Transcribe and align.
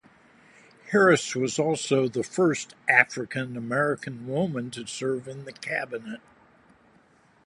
Harris 0.89 1.35
was 1.35 1.59
also 1.59 2.07
the 2.07 2.23
first 2.23 2.73
African-American 2.89 4.25
woman 4.25 4.71
to 4.71 4.87
serve 4.87 5.27
in 5.27 5.45
the 5.45 5.51
Cabinet. 5.51 6.21